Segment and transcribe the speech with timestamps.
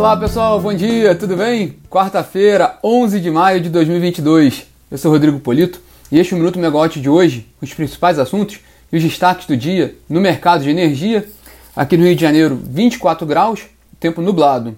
[0.00, 1.76] Olá pessoal, bom dia, tudo bem?
[1.90, 4.66] Quarta-feira, 11 de maio de 2022.
[4.90, 5.78] Eu sou Rodrigo Polito
[6.10, 8.60] e este é o Minuto Megawatt de hoje, os principais assuntos
[8.90, 11.28] e os destaques do dia no mercado de energia.
[11.76, 13.66] Aqui no Rio de Janeiro, 24 graus,
[14.00, 14.74] tempo nublado.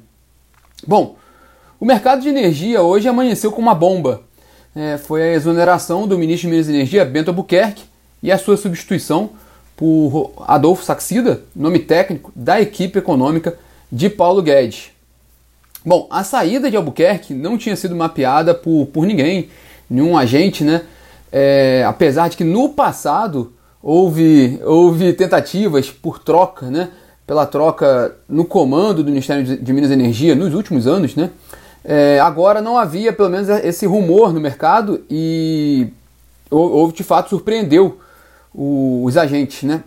[0.85, 1.15] Bom,
[1.79, 4.23] o mercado de energia hoje amanheceu com uma bomba.
[4.75, 7.85] É, foi a exoneração do ministro de Minas e Energia, Bento Albuquerque,
[8.21, 9.31] e a sua substituição
[9.77, 13.57] por Adolfo Saxida, nome técnico da equipe econômica
[13.91, 14.91] de Paulo Guedes.
[15.85, 19.49] Bom, a saída de Albuquerque não tinha sido mapeada por, por ninguém,
[19.91, 20.83] nenhum agente, né?
[21.31, 26.91] É, apesar de que no passado houve, houve tentativas por troca, né?
[27.27, 31.31] Pela troca no comando do Ministério de Minas e Energia nos últimos anos, né?
[31.85, 35.89] É, agora não havia pelo menos esse rumor no mercado e
[36.49, 37.99] houve de fato surpreendeu
[38.55, 39.83] o, os agentes, né?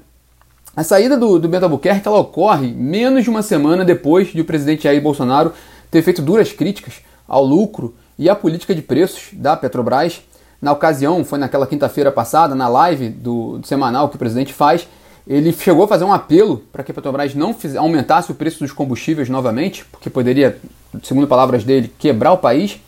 [0.75, 4.45] A saída do, do Bento Albuquerque ela ocorre menos de uma semana depois de o
[4.45, 5.53] presidente Jair Bolsonaro
[5.89, 6.95] ter feito duras críticas
[7.28, 10.22] ao lucro e à política de preços da Petrobras.
[10.61, 14.88] Na ocasião, foi naquela quinta-feira passada, na live do, do, semanal que o presidente faz,
[15.27, 18.59] ele chegou a fazer um apelo para que a Petrobras não fiz, aumentasse o preço
[18.59, 20.58] dos combustíveis novamente, porque poderia,
[21.03, 22.80] segundo palavras dele, quebrar o país.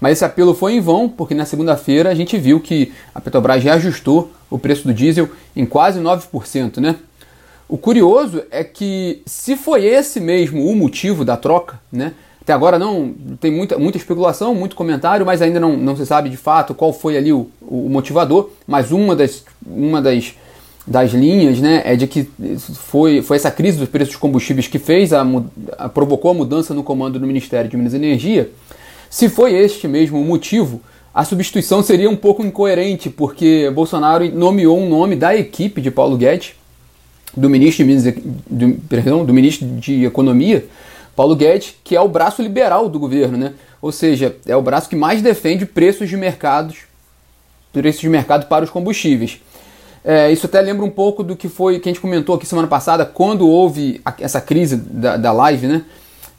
[0.00, 3.62] Mas esse apelo foi em vão, porque na segunda-feira a gente viu que a Petrobras
[3.62, 6.96] reajustou o preço do diesel em quase 9%, né?
[7.68, 12.12] O curioso é que se foi esse mesmo o motivo da troca, né?
[12.42, 16.28] Até agora não tem muita, muita especulação, muito comentário, mas ainda não, não se sabe
[16.28, 18.50] de fato qual foi ali o, o motivador.
[18.66, 20.34] Mas uma das, uma das,
[20.84, 22.28] das linhas né, é de que
[22.74, 25.24] foi, foi essa crise dos preços dos combustíveis que fez a,
[25.78, 28.50] a, provocou a mudança no comando do Ministério de Minas e Energia.
[29.08, 30.80] Se foi este mesmo o motivo,
[31.14, 36.16] a substituição seria um pouco incoerente, porque Bolsonaro nomeou um nome da equipe de Paulo
[36.16, 36.54] Guedes,
[37.36, 38.14] do ministro de, Minas,
[38.50, 40.66] do, perdão, do ministro de Economia,
[41.14, 43.52] Paulo Guedes, que é o braço liberal do governo, né?
[43.80, 46.78] Ou seja, é o braço que mais defende preços de mercados,
[47.72, 49.40] preços de mercado para os combustíveis.
[50.04, 52.66] É, isso até lembra um pouco do que foi que a gente comentou aqui semana
[52.66, 55.84] passada, quando houve a, essa crise da, da live, né?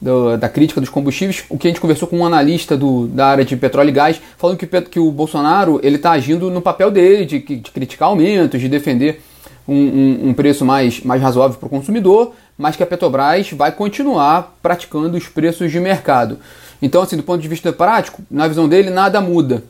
[0.01, 3.28] Do, da crítica dos combustíveis, o que a gente conversou com um analista do, da
[3.28, 6.91] área de petróleo e gás, falando que, que o Bolsonaro ele está agindo no papel
[6.91, 9.22] dele de, de criticar aumentos, de defender
[9.66, 13.71] um, um, um preço mais, mais razoável para o consumidor, mas que a Petrobras vai
[13.71, 16.39] continuar praticando os preços de mercado.
[16.81, 19.63] Então, assim, do ponto de vista prático, na visão dele, nada muda,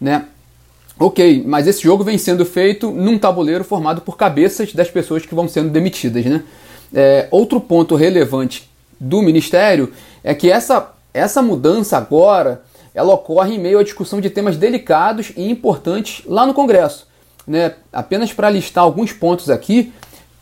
[0.00, 0.26] né?
[0.98, 5.34] Ok, mas esse jogo vem sendo feito num tabuleiro formado por cabeças das pessoas que
[5.34, 6.42] vão sendo demitidas, né?
[6.92, 8.68] É, outro ponto relevante
[8.98, 12.62] do Ministério é que essa, essa mudança agora
[12.94, 17.06] ela ocorre em meio à discussão de temas delicados e importantes lá no Congresso.
[17.46, 17.74] Né?
[17.92, 19.92] Apenas para listar alguns pontos aqui,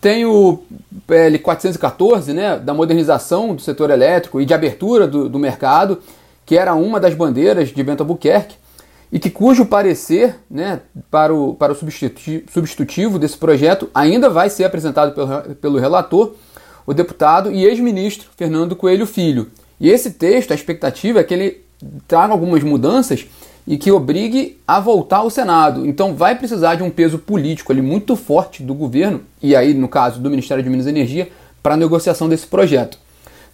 [0.01, 0.63] tem o
[1.07, 6.01] PL 414, né, da modernização do setor elétrico e de abertura do, do mercado,
[6.47, 8.57] que era uma das bandeiras de Bento Albuquerque,
[9.11, 14.65] e que cujo parecer né, para o, para o substitutivo desse projeto ainda vai ser
[14.65, 16.35] apresentado pelo, pelo relator,
[16.87, 19.49] o deputado e ex-ministro Fernando Coelho Filho.
[19.81, 21.65] E esse texto, a expectativa é que ele
[22.07, 23.27] traga algumas mudanças
[23.69, 25.87] e que obrigue a voltar ao Senado.
[25.87, 29.87] Então vai precisar de um peso político ali muito forte do governo, e aí no
[29.87, 31.29] caso do Ministério de Minas e Energia,
[31.63, 32.99] para a negociação desse projeto.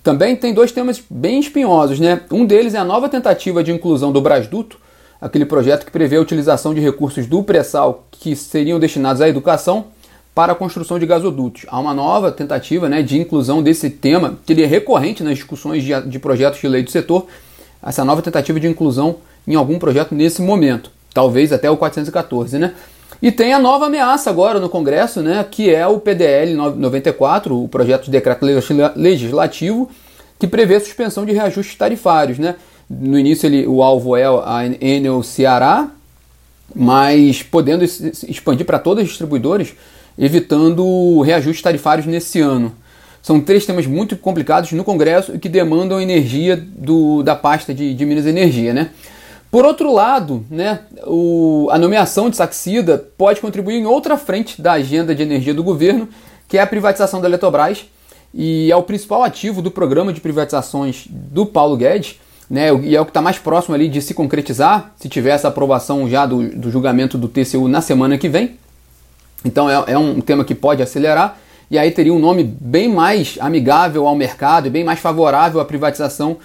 [0.04, 2.20] Também tem dois temas bem espinhosos, né?
[2.30, 4.78] Um deles é a nova tentativa de inclusão do Brasduto,
[5.20, 9.86] aquele projeto que prevê a utilização de recursos do pré-sal que seriam destinados à educação
[10.32, 11.66] para a construção de gasodutos.
[11.66, 15.82] Há uma nova tentativa né, de inclusão desse tema, que ele é recorrente nas discussões
[15.82, 17.26] de, de projetos de lei do setor,
[17.82, 22.74] essa nova tentativa de inclusão em algum projeto nesse momento, talvez até o 414, né?
[23.22, 27.68] E tem a nova ameaça agora no Congresso, né, que é o PDL 94, o
[27.68, 28.44] projeto de decreto
[28.96, 29.88] legislativo
[30.38, 32.56] que prevê suspensão de reajustes tarifários, né?
[32.90, 35.88] No início ele, o alvo é a Enel Ceará,
[36.74, 39.72] mas podendo expandir para todas as distribuidoras,
[40.18, 42.72] evitando reajustes tarifários nesse ano.
[43.22, 47.94] São três temas muito complicados no Congresso e que demandam energia do, da pasta de,
[47.94, 48.90] de Minas Energia, né?
[49.54, 54.72] Por outro lado, né, o, a nomeação de Saxida pode contribuir em outra frente da
[54.72, 56.08] agenda de energia do governo,
[56.48, 57.84] que é a privatização da Eletrobras,
[58.34, 62.18] e é o principal ativo do programa de privatizações do Paulo Guedes,
[62.50, 65.46] né, e é o que está mais próximo ali de se concretizar, se tiver essa
[65.46, 68.56] aprovação já do, do julgamento do TCU na semana que vem.
[69.44, 71.38] Então é, é um tema que pode acelerar,
[71.70, 75.64] e aí teria um nome bem mais amigável ao mercado e bem mais favorável à
[75.64, 76.38] privatização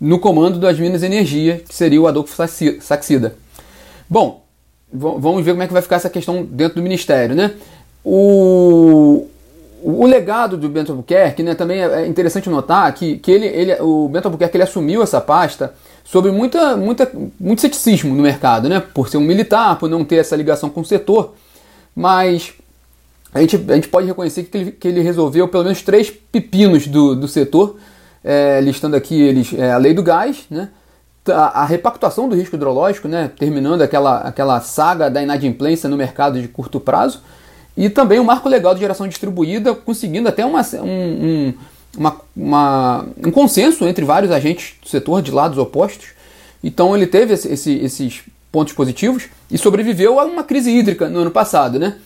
[0.00, 2.34] no comando das Minas Energia, que seria o Adolfo
[2.80, 3.34] Saxida.
[4.08, 4.44] Bom,
[4.92, 7.52] vamos ver como é que vai ficar essa questão dentro do Ministério, né?
[8.04, 9.26] O,
[9.82, 14.08] o legado do Bento Albuquerque, né, também é interessante notar que, que ele, ele, o
[14.08, 19.08] Bento Albuquerque ele assumiu essa pasta sobre muita, muita, muito ceticismo no mercado, né, por
[19.08, 21.34] ser um militar, por não ter essa ligação com o setor,
[21.94, 22.52] mas
[23.34, 26.86] a gente, a gente pode reconhecer que ele, que ele resolveu pelo menos três pepinos
[26.86, 27.76] do, do setor,
[28.26, 30.68] é, listando aqui eles é, a lei do gás, né,
[31.28, 36.42] a, a repactuação do risco hidrológico, né, terminando aquela, aquela saga da inadimplência no mercado
[36.42, 37.22] de curto prazo,
[37.76, 41.54] e também o marco legal de geração distribuída, conseguindo até uma, um, um,
[41.96, 46.08] uma, uma, um consenso entre vários agentes do setor de lados opostos.
[46.64, 51.18] Então ele teve esse, esse, esses pontos positivos e sobreviveu a uma crise hídrica no
[51.18, 51.78] ano passado.
[51.78, 51.96] Né?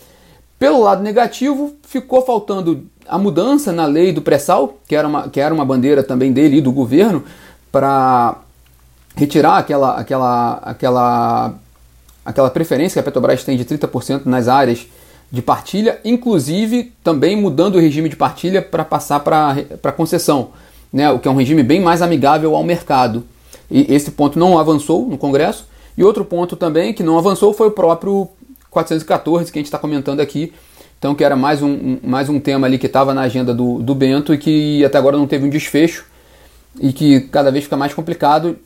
[0.61, 5.41] Pelo lado negativo, ficou faltando a mudança na lei do pré-sal, que, era uma, que
[5.41, 7.25] era uma bandeira também dele e do governo,
[7.73, 8.37] para
[9.17, 11.55] retirar aquela, aquela, aquela,
[12.23, 14.87] aquela preferência que a Petrobras tem de 30% nas áreas
[15.33, 20.51] de partilha, inclusive também mudando o regime de partilha para passar para concessão,
[20.93, 23.25] né, o que é um regime bem mais amigável ao mercado.
[23.71, 25.67] E esse ponto não avançou no Congresso.
[25.97, 28.29] E outro ponto também que não avançou foi o próprio
[28.71, 30.53] 414 que a gente está comentando aqui.
[30.99, 33.95] Então, que era mais um, mais um tema ali que estava na agenda do, do
[33.95, 36.05] Bento e que até agora não teve um desfecho
[36.79, 38.59] e que cada vez fica mais complicado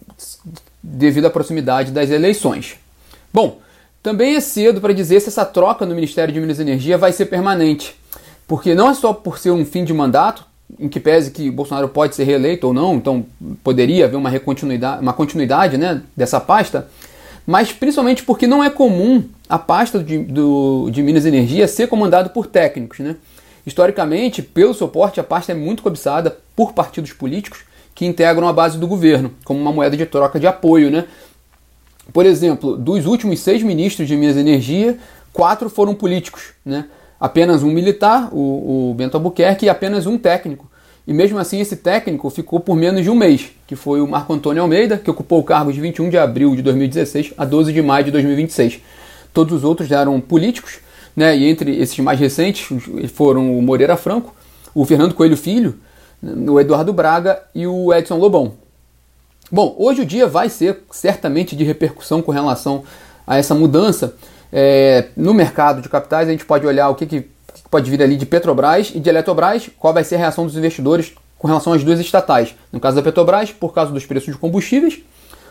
[0.83, 2.77] devido à proximidade das eleições.
[3.33, 3.59] Bom,
[4.03, 7.13] também é cedo para dizer se essa troca no Ministério de Minas e Energia vai
[7.13, 7.97] ser permanente,
[8.47, 10.45] porque não é só por ser um fim de mandato,
[10.79, 13.25] em que pese que Bolsonaro pode ser reeleito ou não, então
[13.63, 16.89] poderia haver uma, continuidade, uma continuidade né, dessa pasta,
[17.47, 22.29] mas principalmente porque não é comum a pasta de, do, de Minas Energia ser comandada
[22.29, 23.01] por técnicos.
[23.01, 23.17] Né?
[23.67, 27.65] Historicamente, pelo seu porte, a pasta é muito cobiçada por partidos políticos
[27.95, 31.05] que integram a base do governo, como uma moeda de troca de apoio, né?
[32.13, 34.99] Por exemplo, dos últimos seis ministros de Minas Energia,
[35.33, 36.87] quatro foram políticos, né?
[37.21, 40.69] Apenas um militar, o, o Bento Albuquerque, e apenas um técnico.
[41.07, 44.33] E mesmo assim, esse técnico ficou por menos de um mês, que foi o Marco
[44.33, 47.83] Antônio Almeida, que ocupou o cargo de 21 de abril de 2016 a 12 de
[47.83, 48.81] maio de 2026.
[49.33, 50.79] Todos os outros eram políticos,
[51.15, 51.37] né?
[51.37, 52.67] e entre esses mais recentes
[53.13, 54.35] foram o Moreira Franco,
[54.75, 55.79] o Fernando Coelho Filho,
[56.23, 58.55] o Eduardo Braga e o Edson Lobão.
[59.53, 62.83] Bom, hoje o dia vai ser certamente de repercussão com relação
[63.27, 64.15] a essa mudança.
[64.51, 67.27] É, no mercado de capitais, a gente pode olhar o que, que
[67.71, 71.15] pode vir ali de Petrobras e de Eletrobras, qual vai ser a reação dos investidores
[71.39, 72.55] com relação às duas estatais.
[72.73, 75.01] No caso da Petrobras, por causa dos preços de combustíveis,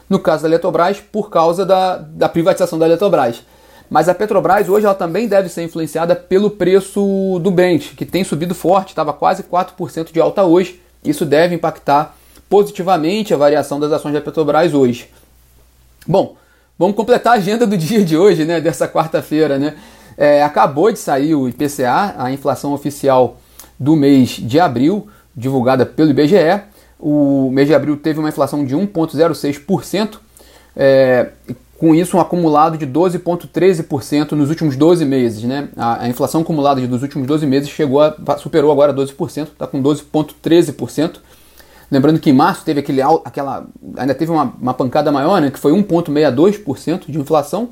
[0.10, 3.44] no caso da Eletrobras, por causa da, da privatização da Eletrobras.
[3.90, 8.24] Mas a Petrobras hoje ela também deve ser influenciada pelo preço do Brent, que tem
[8.24, 10.82] subido forte, estava quase 4% de alta hoje.
[11.04, 12.16] Isso deve impactar
[12.50, 15.10] positivamente a variação das ações da Petrobras hoje.
[16.08, 16.36] Bom,
[16.78, 19.60] vamos completar a agenda do dia de hoje, né, dessa quarta-feira.
[19.60, 19.76] Né?
[20.18, 23.38] É, acabou de sair o IPCA, a inflação oficial
[23.80, 26.62] do mês de abril, divulgada pelo IBGE.
[27.00, 30.20] O mês de abril teve uma inflação de 1,06%,
[30.76, 31.30] é,
[31.78, 35.44] com isso um acumulado de 12,13% nos últimos 12 meses.
[35.44, 35.68] Né?
[35.76, 39.84] A, a, inflação acumulada dos últimos 12 meses chegou a, superou agora 12%, está com
[39.84, 41.16] 12,13%.
[41.92, 43.68] Lembrando que em março teve aquele, aquela,
[43.98, 47.70] ainda teve uma, uma pancada maior, né, que foi 1,62% de inflação.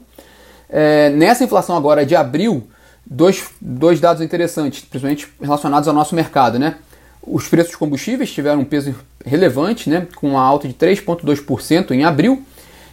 [0.71, 2.67] É, nessa inflação agora de abril,
[3.05, 6.57] dois, dois dados interessantes, principalmente relacionados ao nosso mercado.
[6.57, 6.75] Né?
[7.21, 8.95] Os preços dos combustíveis tiveram um peso
[9.25, 12.41] relevante, né, com uma alta de 3,2% em abril.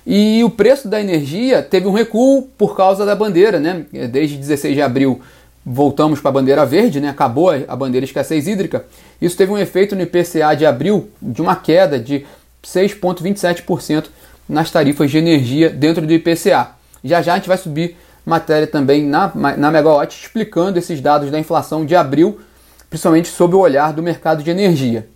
[0.07, 3.85] E o preço da energia teve um recuo por causa da bandeira, né?
[4.11, 5.21] Desde 16 de abril
[5.64, 7.11] voltamos para a bandeira verde, né?
[7.11, 8.87] acabou a bandeira escassez hídrica.
[9.21, 12.25] Isso teve um efeito no IPCA de abril de uma queda de
[12.64, 14.07] 6,27%
[14.49, 16.77] nas tarifas de energia dentro do IPCA.
[17.02, 21.38] Já já a gente vai subir matéria também na, na Megawatt explicando esses dados da
[21.38, 22.40] inflação de abril,
[22.90, 25.09] principalmente sob o olhar do mercado de energia.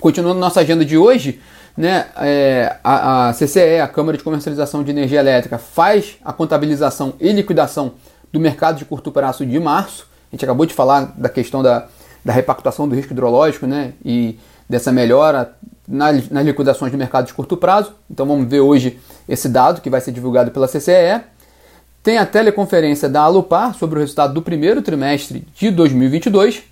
[0.00, 1.40] Continuando nossa agenda de hoje,
[1.76, 7.14] né, é, a, a CCE, a Câmara de Comercialização de Energia Elétrica, faz a contabilização
[7.20, 7.94] e liquidação
[8.32, 10.08] do mercado de curto prazo de março.
[10.32, 11.86] A gente acabou de falar da questão da,
[12.24, 15.52] da repactuação do risco hidrológico né, e dessa melhora
[15.86, 17.92] nas, liquidações do mercado de curto prazo.
[18.10, 18.98] Então vamos ver hoje
[19.28, 21.22] esse dado que vai ser divulgado pela CCE.
[22.02, 26.62] Tem a teleconferência da Alupar sobre o resultado do primeiro trimestre de 2022.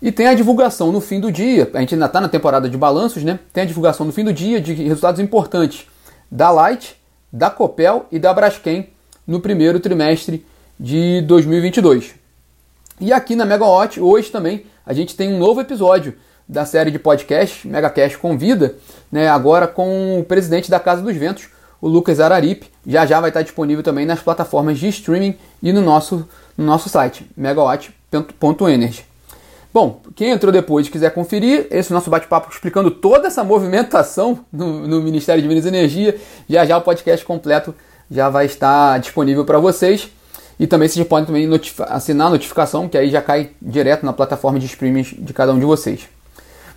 [0.00, 2.76] E tem a divulgação no fim do dia, a gente ainda está na temporada de
[2.76, 3.40] balanços, né?
[3.52, 5.86] Tem a divulgação no fim do dia de resultados importantes
[6.30, 6.96] da Light,
[7.32, 8.90] da Copel e da Braskem
[9.26, 10.46] no primeiro trimestre
[10.78, 12.14] de 2022.
[13.00, 16.14] E aqui na Megawatt, hoje também, a gente tem um novo episódio
[16.48, 18.76] da série de podcast Megacast Convida,
[19.12, 21.48] né, agora com o presidente da Casa dos Ventos,
[21.80, 22.70] o Lucas Araripe.
[22.86, 26.26] Já já vai estar disponível também nas plataformas de streaming e no nosso,
[26.56, 29.04] no nosso site, megawatt.energy.
[29.72, 34.88] Bom, quem entrou depois e quiser conferir esse nosso bate-papo explicando toda essa movimentação no,
[34.88, 37.74] no, Ministério de Minas e Energia, já já o podcast completo
[38.10, 40.10] já vai estar disponível para vocês.
[40.58, 41.48] E também vocês podem também
[41.88, 45.58] assinar a notificação, que aí já cai direto na plataforma de streaming de cada um
[45.58, 46.08] de vocês.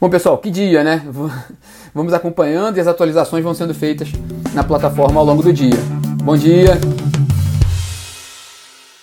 [0.02, 1.04] Bom, pessoal, que dia, né?
[1.94, 4.12] Vamos acompanhando e as atualizações vão sendo feitas
[4.52, 5.78] na plataforma ao longo do dia.
[6.24, 6.72] Bom dia